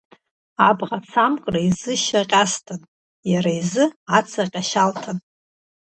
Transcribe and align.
Абӷацамкра 0.67 1.59
изышьаҟьасҭан, 1.67 2.81
иара 3.31 3.51
изы 3.59 3.85
ацаҟьа 4.17 4.61
шьалҭан. 4.69 5.17